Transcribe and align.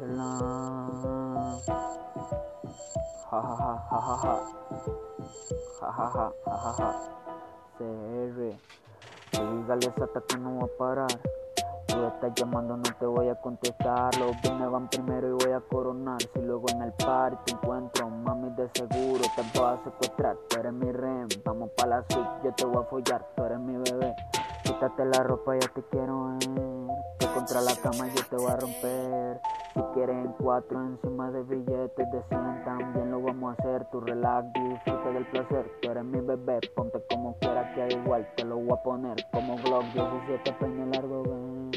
blah. 0.00 1.58
Ha 3.30 3.40
ha 3.40 3.90
CR. 7.78 8.60
Hasta 10.02 10.20
que 10.22 10.36
no 10.38 10.58
va 10.58 10.64
a 10.64 10.78
parar. 10.78 11.20
Tú 11.86 12.04
estás 12.04 12.32
llamando, 12.34 12.76
no 12.76 12.82
te 12.82 13.06
voy 13.06 13.28
a 13.28 13.34
contestar. 13.36 14.16
Los 14.18 14.32
buenos 14.42 14.72
van 14.72 14.88
primero 14.88 15.28
y 15.28 15.44
voy 15.44 15.52
a 15.52 15.60
coronar. 15.60 16.20
Si 16.22 16.40
luego 16.40 16.66
en 16.70 16.82
el 16.82 16.92
party 16.92 17.36
te 17.44 17.52
encuentro, 17.52 18.08
mami, 18.08 18.50
de 18.50 18.68
seguro 18.74 19.22
te 19.36 19.58
voy 19.58 19.68
a 19.68 19.84
secuestrar. 19.84 20.36
Tú 20.48 20.58
eres 20.58 20.72
mi 20.72 20.90
rehén, 20.90 21.28
vamos 21.44 21.70
pa' 21.76 21.86
la 21.86 22.04
suite, 22.08 22.30
yo 22.44 22.54
te 22.54 22.64
voy 22.64 22.82
a 22.82 22.86
follar, 22.86 23.26
tú 23.36 23.44
eres 23.44 23.60
mi 23.60 23.76
bebé. 23.76 24.14
Quítate 24.80 25.04
la 25.04 25.22
ropa, 25.24 25.52
ya 25.58 25.68
te 25.74 25.82
quiero 25.90 26.38
ver. 26.38 27.18
Que 27.18 27.26
contra 27.34 27.60
la 27.60 27.76
cama 27.82 28.08
yo 28.16 28.24
te 28.30 28.36
voy 28.36 28.50
a 28.50 28.56
romper. 28.56 29.38
Si 29.74 29.82
quieren 29.92 30.34
cuatro 30.38 30.80
encima 30.80 31.30
de 31.30 31.42
billetes 31.42 32.10
de 32.10 32.22
100 32.30 32.64
también 32.64 33.10
lo 33.10 33.20
vamos 33.20 33.50
a 33.50 33.60
hacer. 33.60 33.84
Tu 33.90 34.00
relax, 34.00 34.50
disfruta 34.54 35.10
del 35.10 35.26
placer. 35.26 35.70
Tú 35.82 35.90
eres 35.90 36.04
mi 36.04 36.20
bebé, 36.20 36.60
ponte 36.74 36.98
como 37.10 37.36
quieras 37.40 37.74
que 37.74 37.82
hay 37.82 37.92
igual. 37.92 38.26
Te 38.38 38.44
lo 38.46 38.56
voy 38.56 38.72
a 38.72 38.82
poner 38.82 39.16
como 39.30 39.56
Glock 39.56 39.84
17 39.92 40.50
peña 40.54 40.86
largo, 40.86 41.24
ven. 41.24 41.70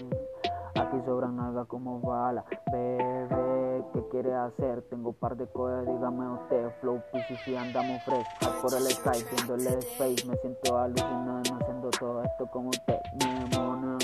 Aquí 0.76 0.98
sobran 1.06 1.38
algo 1.42 1.68
como 1.68 2.00
bala. 2.00 2.46
Bebé, 2.72 3.84
¿qué 3.92 4.08
quiere 4.12 4.34
hacer? 4.34 4.82
Tengo 4.84 5.12
par 5.12 5.36
de 5.36 5.46
cosas, 5.48 5.86
dígame 5.86 6.26
usted. 6.36 6.70
Flow 6.80 7.02
PCC, 7.12 7.58
andamos 7.58 8.02
fresh. 8.04 8.26
por 8.62 8.74
el 8.74 8.84
sky, 8.84 9.26
viendo 9.30 9.56
el 9.56 9.68
space. 9.80 10.26
Me 10.26 10.38
siento 10.38 10.78
alucinado 10.78 11.63
todo 11.90 12.24
esto 12.24 12.48
como 12.48 12.70
usted, 12.70 13.00
mi 13.14 13.58
mona. 13.58 13.98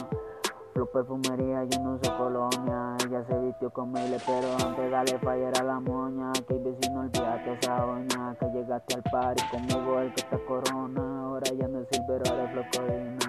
Flow 0.73 0.89
perfumería, 0.91 1.63
yo 1.65 1.79
no 1.81 1.99
soy 2.01 2.17
colonia. 2.17 2.95
Ella 3.05 3.23
se 3.27 3.37
vistió 3.39 3.69
con 3.71 3.91
miles, 3.91 4.23
pero 4.25 4.47
antes 4.65 4.91
dale 4.91 5.17
fallar 5.19 5.59
a 5.59 5.63
la 5.63 5.79
moña. 5.79 6.31
Que 6.47 6.53
hay 6.53 6.59
vecino, 6.59 7.01
olvídate 7.01 7.53
esa 7.53 7.85
oña. 7.85 8.35
Que 8.39 8.45
llegaste 8.51 8.95
al 8.95 9.03
party 9.03 9.43
conmigo, 9.51 9.99
el 9.99 10.13
que 10.13 10.21
está 10.21 10.37
corona. 10.45 11.23
Ahora 11.25 11.51
ya 11.53 11.67
no 11.67 11.79
es 11.79 11.87
silver, 11.91 12.21
ahora 12.29 12.43
es. 12.45 13.19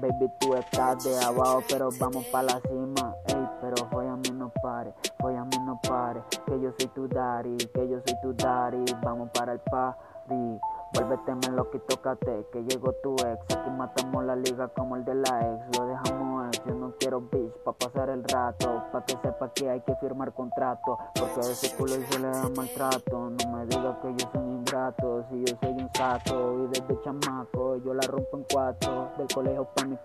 Baby, 0.00 0.32
tú 0.40 0.54
estás 0.54 1.04
de 1.04 1.16
abajo, 1.22 1.62
pero 1.68 1.90
vamos 2.00 2.24
pa' 2.26 2.42
la 2.42 2.60
cima. 2.60 3.14
Ey, 3.26 3.48
pero 3.60 3.76
fue 3.90 4.08
a 4.08 4.16
mí 4.16 4.30
no 4.32 4.50
pare, 4.62 4.94
fue 5.20 5.36
a 5.36 5.44
mí 5.44 5.56
no 5.64 5.78
pare. 5.86 6.22
Que 6.46 6.60
yo 6.60 6.72
soy 6.78 6.88
tu 6.88 7.06
daddy, 7.06 7.56
que 7.56 7.88
yo 7.88 8.00
soy 8.06 8.16
tu 8.22 8.32
daddy. 8.32 8.84
Vamos 9.02 9.30
para 9.30 9.52
el 9.52 9.60
party. 9.60 10.58
Vuélvete 10.94 11.32
y 11.72 11.78
tócate, 11.88 12.46
que 12.52 12.62
llegó 12.64 12.92
tu 13.02 13.14
ex. 13.14 13.56
Aquí 13.56 13.70
matamos 13.70 14.24
la 14.24 14.36
liga 14.36 14.68
como 14.68 14.96
el 14.96 15.04
de 15.04 15.14
la 15.14 15.40
ex. 15.40 15.78
Lo 15.78 15.86
dejamos 15.86 16.48
ex, 16.48 16.64
yo 16.66 16.74
no 16.74 16.92
quiero 16.98 17.20
bitch 17.20 17.52
pa' 17.64 17.72
pasar 17.72 18.10
el 18.10 18.22
rato. 18.24 18.82
Pa' 18.92 19.02
que 19.04 19.16
sepa 19.22 19.50
que 19.54 19.70
hay 19.70 19.80
que 19.80 19.94
firmar 19.96 20.34
contrato. 20.34 20.98
Porque 21.18 21.40
a 21.40 21.50
ese 21.50 21.74
culo 21.76 21.94
se 21.94 22.18
le 22.18 22.28
da 22.28 22.48
maltrato. 22.54 23.30
No 23.30 23.56
me 23.56 23.66
digas 23.66 23.96
que 24.02 24.14
yo 24.16 24.30
soy 24.32 24.42
un 24.42 24.52
ingrato. 24.58 25.24
Si 25.30 25.44
yo 25.44 25.56
soy 25.62 25.70
un 25.70 25.90
saco 25.94 26.58
y 26.58 26.66
desde 26.66 27.02
chamaco 27.02 27.76
yo 27.76 27.94
la 27.94 28.06
rompo 28.06 28.36
en 28.36 28.46
cuatro. 28.52 29.08
Del 29.16 29.28
colegio 29.34 29.68
pa' 29.74 29.84
mi. 29.86 29.96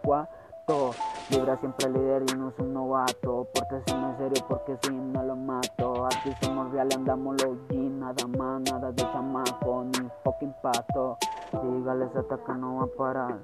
Libra 1.29 1.57
siempre 1.57 1.89
líder 1.89 2.23
y 2.29 2.35
no 2.35 2.51
soy 2.55 2.65
un 2.65 2.73
novato. 2.73 3.47
Porque 3.53 3.81
si 3.85 3.93
no 3.93 4.11
es 4.11 4.17
serio, 4.17 4.45
porque 4.47 4.77
si 4.83 4.91
no 4.93 5.23
lo 5.23 5.35
mato. 5.35 6.05
Aquí 6.05 6.31
somos 6.41 6.71
reales, 6.71 6.95
andamos 6.95 7.41
los 7.41 7.57
jeans. 7.69 7.86
Nada 8.07 8.25
más, 8.37 8.61
nada 8.61 8.89
de 8.93 9.03
chamaco, 9.03 9.83
ni 9.83 10.09
fucking 10.23 10.53
pato. 10.61 11.17
Dígales 11.51 12.15
hasta 12.15 12.37
que 12.37 12.53
no 12.53 12.77
va 12.77 12.83
a 12.85 12.87
parar. 12.87 13.39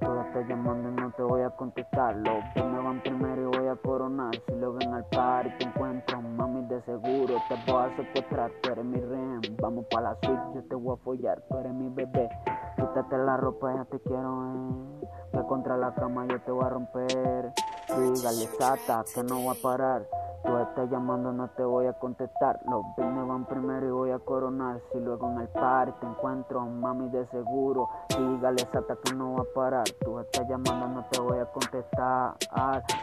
Tú 0.00 0.18
estás 0.20 0.48
llamando 0.48 0.88
y 0.88 0.92
no 0.94 1.12
te 1.12 1.22
voy 1.22 1.42
a 1.42 1.50
contestar. 1.50 2.16
Los 2.16 2.42
que 2.54 2.62
me 2.62 2.80
van 2.82 3.02
primero 3.02 3.42
y 3.42 3.58
voy 3.58 3.68
a 3.68 3.76
coronar. 3.76 4.30
Si 4.46 4.54
lo 4.54 4.72
ven 4.72 4.94
al 4.94 5.04
par 5.10 5.48
y 5.48 5.58
te 5.58 5.64
encuentro, 5.64 6.22
mami, 6.22 6.66
de 6.68 6.80
seguro 6.84 7.34
te 7.46 7.70
voy 7.70 7.82
a 7.82 7.96
secuestrar. 7.96 8.50
Tú 8.62 8.70
eres 8.72 8.84
mi 8.86 8.98
rehén, 8.98 9.42
vamos 9.60 9.84
pa' 9.90 10.00
la 10.00 10.16
suite, 10.22 10.42
yo 10.54 10.64
te 10.64 10.76
voy 10.76 10.94
a 10.94 11.04
follar. 11.04 11.42
Tú 11.50 11.58
eres 11.58 11.74
mi 11.74 11.90
bebé, 11.90 12.30
quítate 12.76 13.18
la 13.18 13.36
ropa, 13.36 13.74
ya 13.74 13.84
te 13.84 14.00
quiero 14.00 14.40
ver. 14.40 15.10
Que 15.30 15.46
contra 15.46 15.76
la 15.76 15.92
cama 15.94 16.26
yo 16.26 16.40
te 16.40 16.50
voy 16.50 16.64
a 16.64 16.70
romper. 16.70 17.52
Dígale, 17.96 18.48
sata, 18.58 19.04
que 19.12 19.22
no 19.22 19.44
va 19.46 19.52
a 19.52 19.54
parar. 19.56 20.06
Tú 20.44 20.56
estás 20.58 20.90
llamando, 20.90 21.32
no 21.32 21.48
te 21.50 21.62
voy 21.62 21.86
a 21.86 21.92
contestar. 21.92 22.60
Los 22.66 22.82
me 22.96 23.22
van 23.24 23.44
primero 23.44 23.86
y 23.86 23.90
voy 23.90 24.10
a 24.10 24.18
coronar. 24.18 24.80
Si 24.90 24.98
luego 24.98 25.30
en 25.30 25.40
el 25.40 25.48
party 25.48 25.92
te 26.00 26.06
encuentro, 26.06 26.60
mami, 26.62 27.10
de 27.10 27.26
seguro. 27.28 27.88
Dígale 28.08 28.62
hasta 28.62 28.96
que 28.96 29.14
no 29.14 29.34
va 29.34 29.42
a 29.42 29.54
parar. 29.54 29.84
Tú 30.00 30.18
estás 30.18 30.48
llamando, 30.48 30.86
no 30.88 31.04
te 31.10 31.20
voy 31.20 31.38
a 31.38 31.46
contestar. 31.46 32.36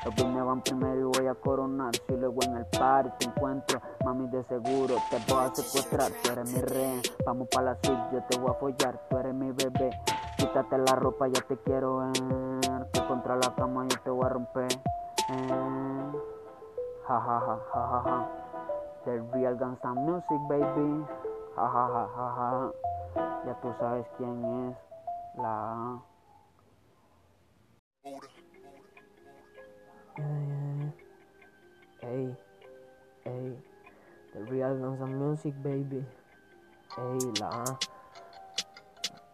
Los 0.05 0.25
me 0.33 0.41
van 0.41 0.61
primero 0.61 0.99
y 0.99 1.17
voy 1.17 1.27
a 1.27 1.35
coronar. 1.35 1.91
Si 2.07 2.15
luego 2.15 2.41
en 2.43 2.57
el 2.57 2.65
party 2.65 3.09
te 3.19 3.25
encuentro, 3.25 3.81
mami, 4.03 4.27
de 4.29 4.43
seguro. 4.45 4.95
Te 5.11 5.17
voy 5.31 5.43
a 5.43 5.53
secuestrar, 5.53 6.11
tú 6.23 6.31
eres 6.31 6.51
mi 6.51 6.61
rey. 6.61 7.01
Vamos 7.25 7.47
para 7.49 7.73
la 7.73 7.77
suite, 7.83 8.03
yo 8.13 8.23
te 8.29 8.39
voy 8.39 8.51
a 8.51 8.53
follar. 8.55 8.99
Tú 9.09 9.17
eres 9.17 9.35
mi 9.35 9.51
bebé. 9.51 9.91
Quítate 10.37 10.77
la 10.77 10.95
ropa, 10.95 11.27
ya 11.27 11.41
te 11.41 11.57
quiero 11.57 11.97
ver. 11.97 12.46
Que 12.93 13.05
contra 13.07 13.35
la 13.35 13.53
cama 13.55 13.85
yo 13.87 13.99
te 14.01 14.09
voy 14.09 14.25
a 14.25 14.29
romper. 14.29 14.71
Eh. 15.29 16.11
Ha 17.07 17.17
ha 17.17 17.37
ha 17.39 17.59
ha 17.73 18.01
ha. 18.05 18.27
The 19.05 19.21
real 19.33 19.55
Gangsta 19.55 19.93
Music, 19.93 20.39
baby. 20.49 21.05
Ha 21.55 21.65
ha 21.65 21.85
ha 21.87 22.07
ha 22.15 22.27
ha. 22.37 22.71
Ya 23.45 23.53
tú 23.61 23.73
sabes 23.79 24.05
quién 24.17 24.43
es 24.43 24.77
la. 25.37 25.99
Hey, 32.01 32.35
hey, 33.23 33.57
the 34.33 34.39
real 34.51 34.75
Gangsta 34.77 35.05
Music, 35.05 35.53
baby. 35.63 36.05
Hey, 36.95 37.19
la. 37.39 37.63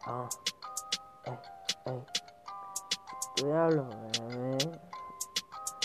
Ah, 0.06 0.28
hey, 1.26 1.38
hey. 1.86 2.23
Diablo, 3.36 3.88
bebé. 4.30 4.58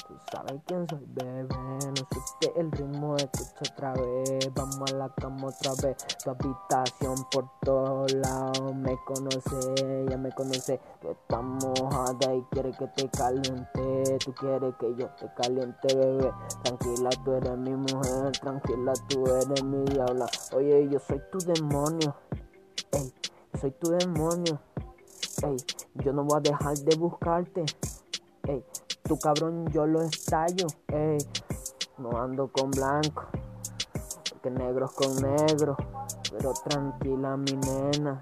Tú 0.06 0.14
sabes 0.30 0.60
quién 0.66 0.86
soy, 0.88 1.04
bebé. 1.08 1.46
No 1.48 1.94
supe 1.96 2.60
el 2.60 2.70
ritmo, 2.72 3.16
escucha 3.16 3.72
otra 3.72 3.94
vez. 3.94 4.52
Vamos 4.54 4.92
a 4.92 4.96
la 4.96 5.08
cama 5.14 5.48
otra 5.48 5.72
vez. 5.82 5.96
Tu 6.22 6.30
habitación 6.30 7.14
por 7.30 7.48
todos 7.62 8.12
lados 8.12 8.74
me 8.74 8.98
conoce, 9.06 10.06
ya 10.10 10.18
me 10.18 10.30
conoce. 10.32 10.78
Tú 11.00 11.10
estás 11.10 11.42
mojada 11.42 12.34
y 12.34 12.42
quieres 12.50 12.76
que 12.76 12.86
te 12.88 13.08
caliente. 13.08 14.18
Tú 14.24 14.34
quieres 14.34 14.74
que 14.78 14.94
yo 14.96 15.08
te 15.16 15.32
caliente, 15.34 15.94
bebé. 15.94 16.30
Tranquila, 16.64 17.10
tú 17.24 17.32
eres 17.32 17.56
mi 17.56 17.74
mujer. 17.74 18.32
Tranquila, 18.42 18.92
tú 19.08 19.26
eres 19.26 19.64
mi 19.64 19.84
diabla. 19.84 20.26
Oye, 20.52 20.86
yo 20.90 20.98
soy 20.98 21.22
tu 21.32 21.38
demonio. 21.38 22.14
Ey, 22.92 23.12
soy 23.58 23.70
tu 23.72 23.90
demonio. 23.90 24.60
Ey, 25.40 25.56
yo 26.02 26.12
no 26.12 26.24
voy 26.24 26.38
a 26.38 26.40
dejar 26.40 26.76
de 26.78 26.96
buscarte. 26.96 27.64
Ey, 28.48 28.64
tu 29.04 29.16
cabrón 29.18 29.70
yo 29.70 29.86
lo 29.86 30.02
estallo, 30.02 30.66
ey. 30.88 31.18
No 31.96 32.20
ando 32.20 32.48
con 32.48 32.72
blanco, 32.72 33.26
porque 34.30 34.50
negros 34.50 34.92
con 34.92 35.14
negro. 35.16 35.76
Pero 36.30 36.52
tranquila, 36.64 37.36
mi 37.36 37.52
nena. 37.52 38.20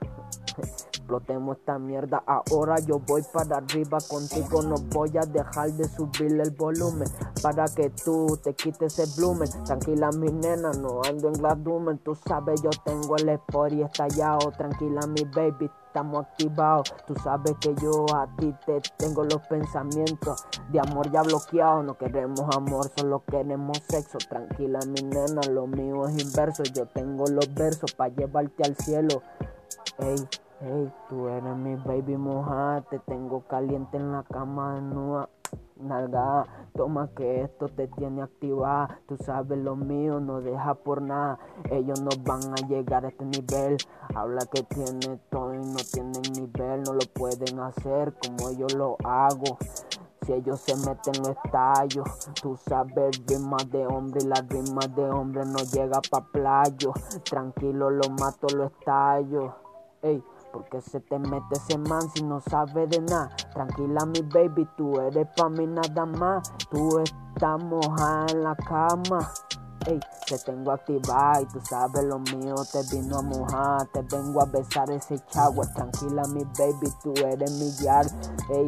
Explotemos 1.06 1.58
esta 1.58 1.78
mierda. 1.78 2.20
Ahora 2.26 2.80
yo 2.80 2.98
voy 2.98 3.22
para 3.32 3.58
arriba 3.58 3.98
contigo. 4.10 4.60
No 4.60 4.74
voy 4.90 5.16
a 5.16 5.20
dejar 5.20 5.70
de 5.74 5.84
subir 5.88 6.40
el 6.40 6.50
volumen 6.50 7.08
para 7.40 7.66
que 7.66 7.90
tú 7.90 8.36
te 8.42 8.52
quites 8.54 8.98
ese 8.98 9.16
blumen. 9.16 9.48
Tranquila, 9.64 10.10
mi 10.10 10.32
nena, 10.32 10.72
no 10.72 11.02
ando 11.08 11.28
en 11.28 11.34
gladumen. 11.34 11.98
Tú 11.98 12.16
sabes, 12.16 12.60
yo 12.60 12.70
tengo 12.84 13.14
el 13.18 13.28
sport 13.28 13.72
y 13.74 13.82
estallado. 13.82 14.50
Tranquila, 14.50 15.06
mi 15.06 15.22
baby 15.32 15.70
estamos 15.86 16.26
activados. 16.26 16.92
Tú 17.06 17.14
sabes 17.22 17.54
que 17.60 17.72
yo 17.80 18.04
a 18.12 18.26
ti 18.36 18.52
te 18.66 18.80
tengo 18.96 19.22
los 19.22 19.46
pensamientos 19.46 20.44
de 20.72 20.80
amor 20.80 21.08
ya 21.12 21.22
bloqueados. 21.22 21.84
No 21.84 21.96
queremos 21.96 22.44
amor, 22.52 22.90
solo 22.96 23.22
queremos 23.30 23.78
sexo. 23.88 24.18
Tranquila, 24.28 24.80
mi 24.88 25.02
nena, 25.02 25.40
lo 25.52 25.68
mío 25.68 26.08
es 26.08 26.20
inverso. 26.20 26.64
Yo 26.64 26.84
tengo 26.86 27.26
los 27.28 27.54
versos 27.54 27.94
para 27.94 28.12
llevarte 28.12 28.64
al 28.64 28.74
cielo. 28.74 29.22
Ey, 29.98 30.16
ey, 30.60 30.92
tú 31.08 31.28
eres 31.28 31.56
mi 31.56 31.74
baby 31.76 32.16
moja. 32.16 32.82
Te 32.90 32.98
tengo 33.00 33.42
caliente 33.46 33.96
en 33.96 34.12
la 34.12 34.22
cama 34.22 34.74
desnuda 34.74 35.28
nalga, 35.76 36.46
toma 36.74 37.08
que 37.14 37.42
esto 37.42 37.68
te 37.68 37.88
tiene 37.88 38.22
activada. 38.22 39.00
Tú 39.06 39.16
sabes 39.16 39.58
lo 39.58 39.76
mío, 39.76 40.20
no 40.20 40.40
deja 40.40 40.74
por 40.74 41.02
nada. 41.02 41.38
Ellos 41.70 42.00
no 42.00 42.10
van 42.24 42.52
a 42.52 42.66
llegar 42.68 43.04
a 43.04 43.08
este 43.08 43.24
nivel. 43.24 43.76
Habla 44.14 44.46
que 44.46 44.62
tiene 44.62 45.18
todo 45.30 45.54
y 45.54 45.58
no 45.58 45.76
tienen 45.92 46.22
nivel. 46.34 46.82
No 46.82 46.94
lo 46.94 47.06
pueden 47.14 47.60
hacer 47.60 48.14
como 48.14 48.52
yo 48.52 48.66
lo 48.76 48.96
hago. 49.04 49.58
Si 50.22 50.32
ellos 50.32 50.60
se 50.60 50.74
meten 50.76 51.22
lo 51.22 51.30
estallo, 51.30 52.02
tú 52.42 52.56
sabes 52.56 53.22
rimas 53.28 53.70
de 53.70 53.86
hombre 53.86 54.22
y 54.24 54.26
las 54.26 54.48
rimas 54.48 54.94
de 54.96 55.08
hombre 55.08 55.44
no 55.46 55.58
llega 55.72 56.00
pa' 56.10 56.26
playo. 56.32 56.92
Tranquilo 57.22 57.90
lo 57.90 58.08
mato, 58.18 58.48
lo 58.56 58.64
estallo. 58.64 59.54
Ey, 60.02 60.22
porque 60.56 60.80
se 60.80 61.00
te 61.00 61.18
mete 61.18 61.54
ese 61.54 61.76
man 61.76 62.00
si 62.14 62.22
no 62.22 62.40
sabe 62.40 62.86
de 62.86 63.00
nada. 63.02 63.28
Tranquila 63.52 64.06
mi 64.06 64.22
baby, 64.22 64.66
tú 64.74 64.98
eres 65.00 65.28
pa' 65.36 65.50
mí 65.50 65.66
nada 65.66 66.06
más. 66.06 66.50
Tú 66.70 66.98
estás 66.98 67.62
mojada 67.62 68.26
en 68.30 68.42
la 68.42 68.56
cama. 68.56 69.30
Ey, 69.86 70.00
te 70.26 70.38
tengo 70.38 70.72
activada 70.72 71.42
y 71.42 71.46
tú 71.46 71.60
sabes 71.60 72.04
lo 72.04 72.18
mío, 72.18 72.54
te 72.72 72.80
vino 72.90 73.18
a 73.18 73.22
mojar, 73.22 73.86
te 73.88 74.00
vengo 74.00 74.40
a 74.40 74.46
besar 74.46 74.90
ese 74.90 75.18
chagua. 75.26 75.66
Tranquila, 75.74 76.22
mi 76.28 76.42
baby, 76.58 76.90
tú 77.02 77.12
eres 77.26 77.50
mi 77.52 77.70
yard. 77.84 78.10
Ey, 78.48 78.66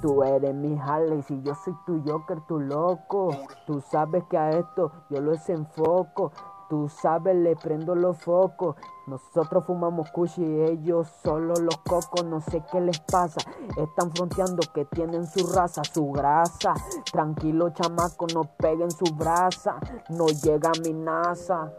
Tú 0.00 0.22
eres 0.22 0.54
mi 0.54 0.78
Harley, 0.78 1.20
si 1.24 1.42
yo 1.42 1.56
soy 1.56 1.74
tu 1.84 2.00
Joker, 2.06 2.40
tu 2.42 2.60
loco. 2.60 3.30
Tú 3.66 3.82
sabes 3.90 4.22
que 4.30 4.38
a 4.38 4.50
esto 4.50 4.92
yo 5.10 5.20
lo 5.20 5.32
desenfoco. 5.32 6.30
Tú 6.68 6.88
sabes, 6.88 7.34
le 7.34 7.56
prendo 7.56 7.94
los 7.94 8.18
focos. 8.18 8.76
Nosotros 9.06 9.64
fumamos 9.64 10.10
kush 10.10 10.38
y 10.38 10.62
ellos 10.62 11.08
solo 11.22 11.54
los 11.54 11.78
cocos. 11.78 12.24
No 12.24 12.40
sé 12.40 12.62
qué 12.70 12.80
les 12.80 13.00
pasa. 13.00 13.40
Están 13.76 14.12
fronteando 14.12 14.60
que 14.74 14.84
tienen 14.84 15.26
su 15.26 15.46
raza, 15.52 15.82
su 15.84 16.10
grasa. 16.12 16.74
Tranquilo, 17.10 17.70
chamaco, 17.70 18.26
no 18.34 18.42
peguen 18.58 18.90
su 18.90 19.06
brasa. 19.14 19.76
No 20.10 20.26
llega 20.26 20.70
mi 20.84 20.92
NASA. 20.92 21.72